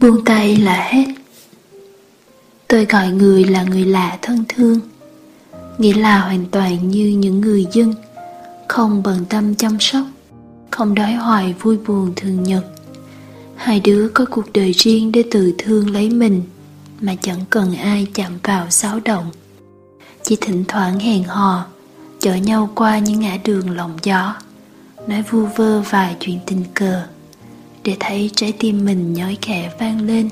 buông 0.00 0.24
tay 0.24 0.56
là 0.56 0.88
hết. 0.90 1.04
Tôi 2.68 2.84
gọi 2.84 3.08
người 3.08 3.44
là 3.44 3.62
người 3.62 3.84
lạ 3.84 4.18
thân 4.22 4.44
thương. 4.48 4.80
Nghĩa 5.78 5.94
là 5.94 6.20
hoàn 6.20 6.46
toàn 6.50 6.88
như 6.88 7.08
những 7.08 7.40
người 7.40 7.66
dân, 7.72 7.94
không 8.68 9.02
bận 9.02 9.24
tâm 9.28 9.54
chăm 9.54 9.80
sóc, 9.80 10.06
không 10.70 10.94
đói 10.94 11.12
hoài 11.12 11.54
vui 11.60 11.76
buồn 11.86 12.12
thường 12.16 12.42
nhật. 12.42 12.64
Hai 13.56 13.80
đứa 13.80 14.08
có 14.08 14.24
cuộc 14.30 14.52
đời 14.52 14.72
riêng 14.72 15.12
để 15.12 15.24
tự 15.30 15.54
thương 15.58 15.90
lấy 15.90 16.10
mình, 16.10 16.42
mà 17.00 17.14
chẳng 17.22 17.40
cần 17.50 17.74
ai 17.74 18.06
chạm 18.14 18.32
vào 18.42 18.70
xáo 18.70 19.00
động. 19.04 19.30
Chỉ 20.22 20.36
thỉnh 20.40 20.64
thoảng 20.68 20.98
hẹn 20.98 21.24
hò, 21.24 21.66
chở 22.20 22.34
nhau 22.34 22.70
qua 22.74 22.98
những 22.98 23.20
ngã 23.20 23.38
đường 23.44 23.70
lộng 23.70 23.96
gió, 24.02 24.36
nói 25.06 25.24
vu 25.30 25.46
vơ 25.56 25.80
vài 25.80 26.16
chuyện 26.20 26.38
tình 26.46 26.64
cờ 26.74 27.02
để 27.84 27.96
thấy 28.00 28.30
trái 28.36 28.52
tim 28.58 28.84
mình 28.84 29.12
nhói 29.12 29.38
khẽ 29.42 29.72
vang 29.78 30.00
lên. 30.06 30.28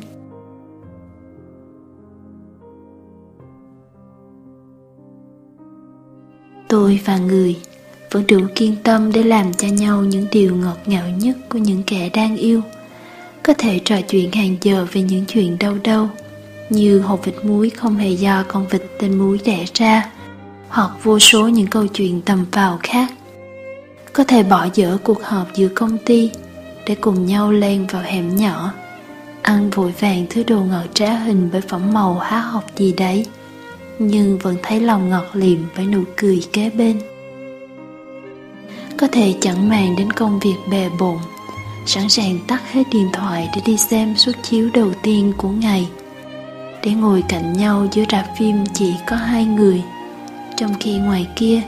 Tôi 6.68 7.00
và 7.04 7.18
người 7.18 7.56
vẫn 8.10 8.26
đủ 8.26 8.38
kiên 8.54 8.76
tâm 8.84 9.12
để 9.12 9.22
làm 9.22 9.52
cho 9.52 9.68
nhau 9.68 10.04
những 10.04 10.26
điều 10.32 10.56
ngọt 10.56 10.76
ngào 10.86 11.08
nhất 11.08 11.36
của 11.48 11.58
những 11.58 11.82
kẻ 11.86 12.10
đang 12.14 12.36
yêu. 12.36 12.60
Có 13.42 13.54
thể 13.58 13.80
trò 13.84 14.00
chuyện 14.08 14.32
hàng 14.32 14.56
giờ 14.62 14.86
về 14.92 15.02
những 15.02 15.24
chuyện 15.28 15.56
đau 15.58 15.76
đau, 15.84 16.10
như 16.70 17.00
hộp 17.00 17.24
vịt 17.24 17.34
muối 17.42 17.70
không 17.70 17.96
hề 17.96 18.10
do 18.10 18.44
con 18.48 18.66
vịt 18.70 18.82
tên 18.98 19.18
muối 19.18 19.40
đẻ 19.44 19.64
ra, 19.74 20.10
hoặc 20.68 20.90
vô 21.02 21.18
số 21.18 21.48
những 21.48 21.66
câu 21.66 21.86
chuyện 21.86 22.22
tầm 22.22 22.46
vào 22.52 22.78
khác. 22.82 23.12
Có 24.12 24.24
thể 24.24 24.42
bỏ 24.42 24.66
dở 24.74 24.98
cuộc 25.04 25.22
họp 25.22 25.54
giữa 25.54 25.68
công 25.68 25.98
ty 25.98 26.30
để 26.88 26.94
cùng 26.94 27.26
nhau 27.26 27.52
len 27.52 27.86
vào 27.86 28.02
hẻm 28.02 28.36
nhỏ. 28.36 28.72
Ăn 29.42 29.70
vội 29.70 29.94
vàng 30.00 30.26
thứ 30.30 30.42
đồ 30.42 30.60
ngọt 30.60 30.84
trá 30.94 31.10
hình 31.10 31.48
bởi 31.52 31.60
phẩm 31.60 31.92
màu 31.92 32.18
há 32.18 32.40
học 32.40 32.64
gì 32.76 32.92
đấy, 32.92 33.26
nhưng 33.98 34.38
vẫn 34.38 34.56
thấy 34.62 34.80
lòng 34.80 35.10
ngọt 35.10 35.26
liệm 35.32 35.58
với 35.76 35.86
nụ 35.86 36.02
cười 36.16 36.42
kế 36.52 36.70
bên. 36.70 37.00
Có 38.98 39.06
thể 39.12 39.34
chẳng 39.40 39.68
màng 39.68 39.96
đến 39.96 40.12
công 40.12 40.38
việc 40.38 40.56
bề 40.70 40.88
bộn, 41.00 41.18
sẵn 41.86 42.08
sàng 42.08 42.38
tắt 42.46 42.72
hết 42.72 42.82
điện 42.92 43.08
thoại 43.12 43.48
để 43.56 43.62
đi 43.66 43.76
xem 43.76 44.16
suất 44.16 44.36
chiếu 44.42 44.70
đầu 44.74 44.90
tiên 45.02 45.32
của 45.36 45.48
ngày. 45.48 45.88
Để 46.82 46.90
ngồi 46.90 47.22
cạnh 47.28 47.52
nhau 47.52 47.86
giữa 47.92 48.04
rạp 48.10 48.26
phim 48.38 48.56
chỉ 48.74 48.94
có 49.06 49.16
hai 49.16 49.44
người, 49.44 49.82
trong 50.56 50.74
khi 50.80 50.98
ngoài 50.98 51.26
kia, 51.36 51.60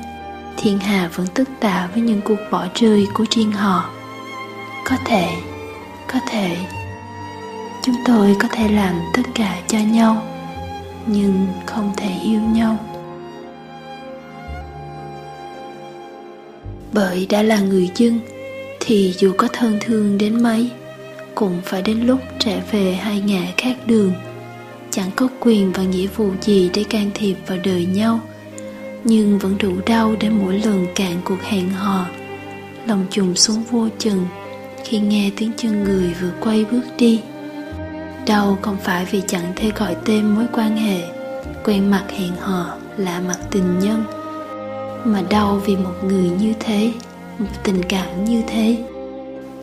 thiên 0.56 0.78
hà 0.78 1.10
vẫn 1.14 1.26
tức 1.34 1.48
tạ 1.60 1.88
với 1.94 2.02
những 2.02 2.20
cuộc 2.20 2.38
bỏ 2.50 2.66
rơi 2.74 3.06
của 3.14 3.24
riêng 3.30 3.52
họ 3.52 3.90
có 4.90 4.96
thể 5.04 5.28
có 6.12 6.20
thể. 6.26 6.56
Chúng 7.82 7.94
tôi 8.06 8.36
có 8.38 8.48
thể 8.52 8.68
làm 8.68 8.94
tất 9.14 9.22
cả 9.34 9.60
cho 9.66 9.78
nhau, 9.78 10.22
nhưng 11.06 11.46
không 11.66 11.92
thể 11.96 12.10
yêu 12.24 12.40
nhau. 12.40 12.76
Bởi 16.92 17.26
đã 17.30 17.42
là 17.42 17.60
người 17.60 17.90
dân, 17.96 18.20
thì 18.80 19.14
dù 19.18 19.32
có 19.38 19.48
thân 19.52 19.78
thương 19.80 20.18
đến 20.18 20.42
mấy, 20.42 20.70
cũng 21.34 21.60
phải 21.64 21.82
đến 21.82 22.00
lúc 22.06 22.20
trở 22.38 22.58
về 22.72 22.94
hai 22.94 23.20
ngã 23.20 23.42
khác 23.56 23.76
đường. 23.86 24.12
Chẳng 24.90 25.10
có 25.16 25.28
quyền 25.40 25.72
và 25.72 25.82
nghĩa 25.82 26.06
vụ 26.06 26.30
gì 26.40 26.70
để 26.74 26.84
can 26.84 27.10
thiệp 27.14 27.36
vào 27.46 27.58
đời 27.64 27.86
nhau, 27.86 28.20
nhưng 29.04 29.38
vẫn 29.38 29.58
đủ 29.58 29.72
đau 29.86 30.14
để 30.20 30.28
mỗi 30.28 30.58
lần 30.58 30.86
cạn 30.94 31.20
cuộc 31.24 31.42
hẹn 31.42 31.70
hò, 31.70 32.06
lòng 32.86 33.06
trùng 33.10 33.36
xuống 33.36 33.62
vô 33.70 33.88
chừng 33.98 34.26
khi 34.84 34.98
nghe 34.98 35.30
tiếng 35.36 35.52
chân 35.56 35.84
người 35.84 36.14
vừa 36.20 36.32
quay 36.40 36.64
bước 36.64 36.82
đi. 36.98 37.20
Đau 38.26 38.58
không 38.62 38.76
phải 38.82 39.04
vì 39.10 39.22
chẳng 39.26 39.52
thể 39.56 39.70
gọi 39.76 39.96
tên 40.04 40.26
mối 40.26 40.46
quan 40.52 40.76
hệ, 40.76 41.02
quen 41.64 41.90
mặt 41.90 42.04
hẹn 42.10 42.36
hò, 42.40 42.76
lạ 42.96 43.20
mặt 43.28 43.38
tình 43.50 43.78
nhân, 43.78 44.04
mà 45.04 45.22
đau 45.30 45.60
vì 45.66 45.76
một 45.76 45.94
người 46.04 46.30
như 46.30 46.54
thế, 46.60 46.92
một 47.38 47.46
tình 47.62 47.82
cảm 47.88 48.24
như 48.24 48.42
thế. 48.46 48.84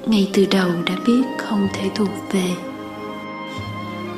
Ngay 0.06 0.30
từ 0.34 0.46
đầu 0.52 0.70
đã 0.86 0.94
biết 1.08 1.24
không 1.38 1.68
thể 1.74 1.90
thuộc 1.96 2.10
về. 2.32 2.50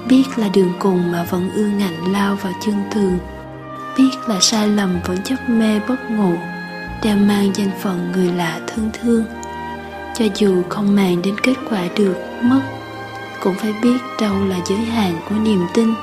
Biết 0.10 0.24
là 0.38 0.50
đường 0.54 0.74
cùng 0.80 1.12
mà 1.12 1.24
vẫn 1.24 1.50
ưa 1.56 1.68
ngạnh 1.68 2.12
lao 2.12 2.36
vào 2.36 2.54
chân 2.66 2.76
tường. 2.96 3.18
Biết 3.98 4.10
là 4.28 4.40
sai 4.42 4.68
lầm 4.68 5.00
vẫn 5.06 5.18
chấp 5.24 5.50
mê 5.50 5.80
bất 5.88 6.12
ngủ 6.12 6.34
đang 7.04 7.28
mang 7.28 7.52
danh 7.56 7.72
phận 7.82 8.12
người 8.12 8.32
lạ 8.34 8.60
thân 8.68 8.90
thương 8.94 9.26
cho 10.20 10.26
dù 10.36 10.64
không 10.70 10.96
màng 10.96 11.22
đến 11.22 11.36
kết 11.44 11.54
quả 11.70 11.88
được 11.96 12.16
mất, 12.42 12.62
cũng 13.44 13.54
phải 13.54 13.74
biết 13.84 13.98
đâu 14.22 14.46
là 14.46 14.60
giới 14.66 14.78
hạn 14.78 15.16
của 15.30 15.36
niềm 15.36 15.66
tin. 15.74 15.94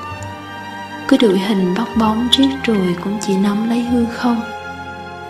Cứ 1.07 1.17
đội 1.17 1.39
hình 1.39 1.73
bóc 1.77 1.87
bóng 1.99 2.27
riết 2.31 2.49
rồi 2.63 2.95
cũng 3.03 3.17
chỉ 3.27 3.37
nắm 3.37 3.69
lấy 3.69 3.81
hư 3.81 4.05
không. 4.05 4.41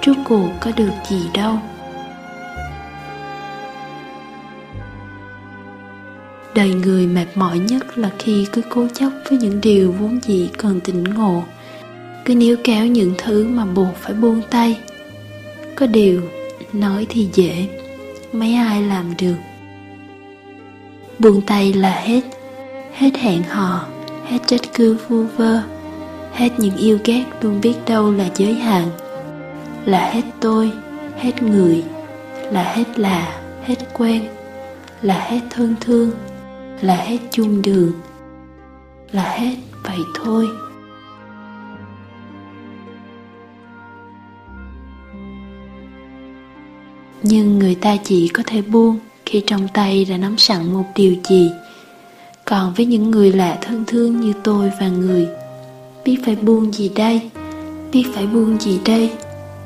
Rốt 0.06 0.16
cuộc 0.26 0.50
có 0.60 0.72
được 0.76 0.92
gì 1.10 1.22
đâu. 1.34 1.60
Đời 6.56 6.74
người 6.74 7.08
mệt 7.08 7.28
mỏi 7.36 7.60
nhất 7.60 7.98
là 7.98 8.12
khi 8.20 8.48
cứ 8.52 8.62
cố 8.70 8.88
chấp 8.94 9.10
với 9.30 9.38
những 9.38 9.62
điều 9.62 9.92
vốn 9.92 10.20
dĩ 10.24 10.50
cần 10.58 10.80
tỉnh 10.80 11.04
ngộ. 11.04 11.44
Cứ 12.26 12.36
níu 12.36 12.58
kéo 12.64 12.86
những 12.86 13.14
thứ 13.18 13.48
mà 13.48 13.66
buộc 13.66 13.96
phải 14.02 14.14
buông 14.14 14.42
tay. 14.50 14.80
Có 15.76 15.88
điều, 15.88 16.22
nói 16.74 17.06
thì 17.10 17.30
dễ 17.34 17.68
mấy 18.40 18.54
ai 18.54 18.82
làm 18.82 19.14
được. 19.18 19.36
Buông 21.20 21.42
tay 21.42 21.74
là 21.74 21.92
hết. 21.92 22.22
Hết 22.94 23.18
hẹn 23.18 23.44
hò, 23.44 23.86
hết 24.26 24.38
trách 24.46 24.62
cứ 24.74 24.98
vu 25.08 25.24
vơ. 25.38 25.62
Hết 26.34 26.50
những 26.58 26.78
yêu 26.78 27.00
ghét 27.04 27.24
luôn 27.42 27.62
biết 27.62 27.76
đâu 27.88 28.12
là 28.12 28.30
giới 28.36 28.54
hạn. 28.54 28.90
Là 29.86 30.10
hết 30.12 30.22
tôi, 30.40 30.72
hết 31.18 31.44
người. 31.44 31.84
Là 32.52 32.64
hết 32.64 33.00
là 33.00 33.40
hết 33.66 33.76
quen. 33.94 34.28
Là 35.02 35.20
hết 35.20 35.40
thân 35.50 35.76
thương. 35.82 36.12
Là 36.82 36.96
hết 36.96 37.18
chung 37.32 37.62
đường. 37.62 37.92
Là 39.12 39.24
hết 39.24 39.56
vậy 39.84 40.00
thôi. 40.24 40.48
Nhưng 47.24 47.60
người 47.60 47.76
ta 47.76 47.98
chỉ 48.04 48.28
có 48.28 48.44
thể 48.46 48.62
buông 48.62 49.00
khi 49.26 49.44
trong 49.48 49.68
tay 49.74 50.06
đã 50.06 50.18
nắm 50.18 50.38
sẵn 50.38 50.74
một 50.74 50.86
điều 50.96 51.16
gì. 51.30 51.52
Còn 52.46 52.74
với 52.74 52.86
những 52.86 53.12
người 53.12 53.32
lạ 53.32 53.58
thân 53.62 53.84
thương 53.88 54.22
như 54.22 54.34
tôi 54.44 54.72
và 54.80 54.88
người, 54.88 55.28
biết 56.06 56.18
phải 56.26 56.36
buông 56.36 56.74
gì 56.74 56.90
đây? 56.96 57.30
Biết 57.92 58.06
phải 58.14 58.28
buông 58.28 58.62
gì 58.62 58.80
đây 58.86 59.12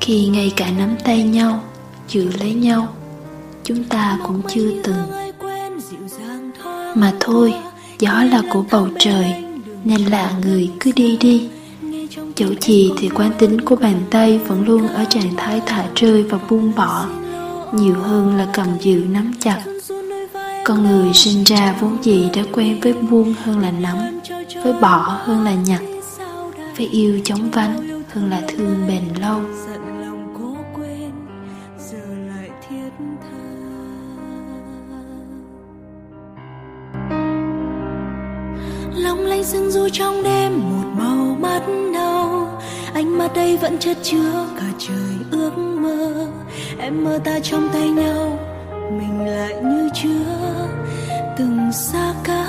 khi 0.01 0.27
ngay 0.27 0.53
cả 0.55 0.71
nắm 0.77 0.95
tay 1.03 1.23
nhau, 1.23 1.63
giữ 2.07 2.29
lấy 2.39 2.53
nhau, 2.53 2.87
chúng 3.63 3.83
ta 3.83 4.19
cũng 4.23 4.41
chưa 4.47 4.71
từng. 4.83 5.03
Mà 6.95 7.13
thôi, 7.19 7.53
gió 7.99 8.23
là 8.31 8.41
của 8.53 8.63
bầu 8.71 8.87
trời, 8.99 9.33
nên 9.83 10.05
là 10.05 10.31
người 10.43 10.69
cứ 10.79 10.91
đi 10.95 11.17
đi. 11.17 11.49
Chỗ 12.35 12.45
gì 12.61 12.91
thì 12.99 13.09
quán 13.09 13.31
tính 13.39 13.61
của 13.61 13.75
bàn 13.75 14.01
tay 14.09 14.37
vẫn 14.37 14.65
luôn 14.65 14.87
ở 14.87 15.05
trạng 15.09 15.35
thái 15.37 15.61
thả 15.65 15.85
rơi 15.95 16.23
và 16.23 16.39
buông 16.49 16.71
bỏ 16.75 17.07
nhiều 17.71 17.95
hơn 17.95 18.35
là 18.35 18.47
cầm 18.53 18.67
giữ 18.79 19.03
nắm 19.09 19.33
chặt. 19.39 19.63
Con 20.65 20.83
người 20.83 21.13
sinh 21.13 21.43
ra 21.43 21.75
vốn 21.79 21.97
gì 22.03 22.29
đã 22.35 22.41
quen 22.51 22.79
với 22.81 22.93
buông 22.93 23.35
hơn 23.43 23.59
là 23.59 23.71
nắm, 23.71 23.97
với 24.63 24.73
bỏ 24.73 25.19
hơn 25.23 25.43
là 25.43 25.53
nhặt, 25.53 25.81
với 26.77 26.87
yêu 26.87 27.19
chóng 27.23 27.51
vánh 27.51 28.03
hơn 28.13 28.29
là 28.29 28.41
thương 28.47 28.87
bền 28.87 29.03
lâu. 29.21 29.41
Lanh 39.31 39.43
sương 39.43 39.71
du 39.71 39.89
trong 39.89 40.23
đêm 40.23 40.59
một 40.59 40.85
màu 40.97 41.37
mắt 41.39 41.61
nâu. 41.93 42.47
Ánh 42.93 43.17
mắt 43.17 43.31
đây 43.35 43.57
vẫn 43.57 43.79
chất 43.79 43.97
chứa 44.03 44.47
cả 44.57 44.65
trời 44.79 45.15
ước 45.31 45.57
mơ. 45.57 46.27
Em 46.79 47.03
mơ 47.03 47.19
ta 47.23 47.39
trong 47.39 47.69
tay 47.73 47.89
nhau, 47.89 48.39
mình 48.91 49.25
lại 49.25 49.55
như 49.63 49.89
chưa 49.93 50.67
từng 51.37 51.71
xa 51.73 52.13
cách. 52.23 52.40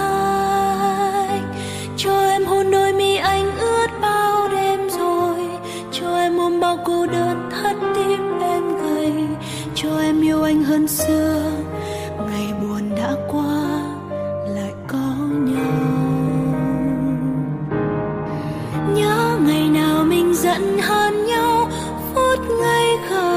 Giận 20.43 20.79
hơn 20.79 21.27
nhau 21.27 21.71
phút 22.15 22.39
ngây 22.61 22.99
khờ 23.09 23.33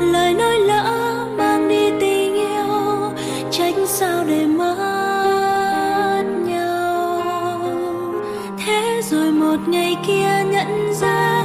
lời 0.00 0.34
nói 0.34 0.58
lỡ 0.58 1.26
mang 1.36 1.68
đi 1.68 1.90
tình 2.00 2.34
yêu 2.34 3.12
trách 3.50 3.74
sao 3.86 4.24
để 4.28 4.46
mất 4.46 6.22
nhau. 6.44 7.20
Thế 8.66 9.00
rồi 9.10 9.32
một 9.32 9.56
ngày 9.68 9.96
kia 10.06 10.44
nhận 10.52 10.94
ra 10.94 11.39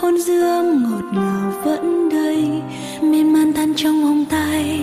hôn 0.00 0.18
dương 0.18 0.82
ngọt 0.82 1.04
ngào 1.12 1.52
vẫn 1.64 2.08
đây, 2.08 2.62
miên 3.02 3.32
man 3.32 3.52
tan 3.52 3.72
trong 3.76 4.02
vòng 4.02 4.24
tay. 4.30 4.80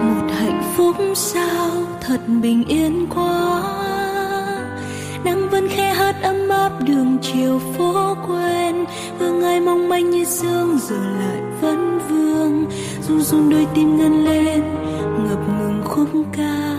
Một 0.00 0.26
hạnh 0.38 0.62
phúc 0.76 0.96
sao 1.14 1.70
thật 2.00 2.20
bình 2.42 2.64
yên 2.68 3.06
quá. 3.14 3.62
Nắng 5.24 5.48
vẫn 5.50 5.68
khẽ 5.68 5.94
hát 5.94 6.16
ấm 6.22 6.48
áp 6.48 6.72
đường 6.80 7.18
chiều 7.22 7.60
phố 7.76 8.16
quen 8.28 8.84
hương 9.18 9.42
ai 9.42 9.60
mong 9.60 9.88
manh 9.88 10.10
như 10.10 10.24
sương 10.24 10.78
giờ 10.78 10.96
lại 10.96 11.40
vẫn 11.60 11.98
vương. 12.08 12.66
Run 13.08 13.20
run 13.20 13.50
đôi 13.50 13.66
tim 13.74 13.98
ngân 13.98 14.24
lên, 14.24 14.62
ngập 15.28 15.40
ngừng 15.58 15.82
khúc 15.84 16.08
ca. 16.32 16.77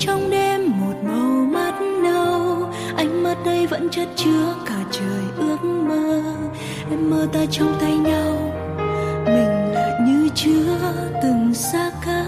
trong 0.00 0.30
đêm 0.30 0.70
một 0.80 0.94
màu 1.02 1.44
mắt 1.44 1.74
nâu. 2.02 2.68
Ánh 2.96 3.22
mắt 3.22 3.36
đây 3.44 3.66
vẫn 3.66 3.88
chất 3.90 4.08
chứa 4.16 4.54
cả 4.66 4.84
trời 4.90 5.22
ước 5.36 5.64
mơ. 5.64 6.22
Em 6.90 7.10
mơ 7.10 7.26
ta 7.32 7.40
trong 7.50 7.74
tay 7.80 7.96
nhau, 7.96 8.52
mình 9.24 9.72
lại 9.74 9.92
như 10.06 10.28
chưa 10.34 10.78
từng 11.22 11.54
xa 11.54 11.90
cách. 12.06 12.19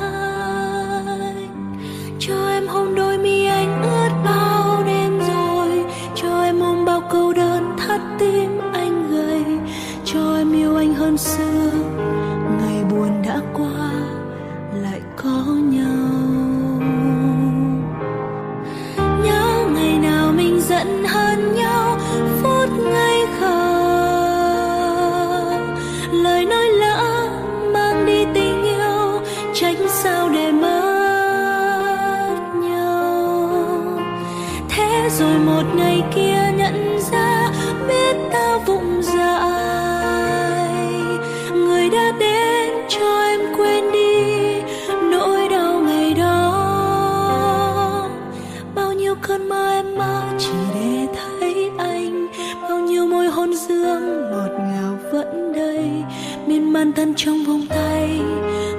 Miên 56.46 56.72
man 56.72 56.92
thân 56.92 57.14
trong 57.16 57.44
vòng 57.44 57.66
tay. 57.68 58.20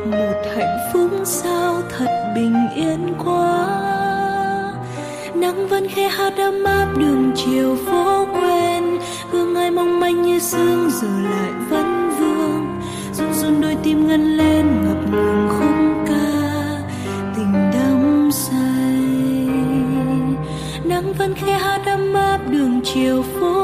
Một 0.05 0.41
hạnh 0.55 0.77
phúc 0.93 1.11
sao 1.23 1.81
thật 1.97 2.33
bình 2.35 2.67
yên 2.75 3.13
quá. 3.25 3.69
Nắng 5.35 5.67
vẫn 5.67 5.87
khẽ 5.87 6.07
hát 6.09 6.33
ấm 6.37 6.63
áp 6.63 6.93
đường 6.97 7.31
chiều 7.35 7.77
phố 7.85 8.25
quen 8.33 8.97
hương 9.31 9.55
ai 9.55 9.71
mong 9.71 9.99
manh 9.99 10.21
như 10.21 10.39
sương 10.39 10.89
giờ 10.91 11.07
lại 11.07 11.51
vẫn 11.69 12.09
vương. 12.19 12.81
Run 13.13 13.33
run 13.33 13.61
đôi 13.61 13.77
tim 13.83 14.07
ngân 14.07 14.37
lên 14.37 14.65
ngập 14.85 15.11
ngừng 15.11 15.47
khung 15.49 16.05
ca. 16.07 16.49
Tình 17.35 17.53
đắm 17.53 18.29
say. 18.31 18.59
Nắng 20.83 21.13
vẫn 21.17 21.33
khẽ 21.33 21.53
hát 21.53 21.81
ấm 21.85 22.13
áp 22.13 22.39
đường 22.49 22.81
chiều 22.83 23.23
phố 23.23 23.62